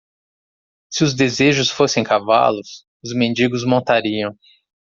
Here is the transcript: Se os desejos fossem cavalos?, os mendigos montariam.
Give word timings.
Se 0.89 1.03
os 1.03 1.13
desejos 1.13 1.69
fossem 1.69 2.03
cavalos?, 2.03 2.87
os 3.03 3.13
mendigos 3.13 3.63
montariam. 3.63 4.35